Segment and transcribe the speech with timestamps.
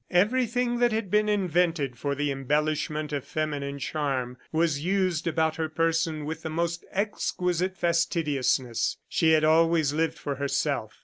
[0.09, 5.69] Everything that had been invented for the embellishment of feminine charm was used about her
[5.69, 8.97] person with the most exquisite fastidiousness.
[9.07, 10.99] She had always lived for herself.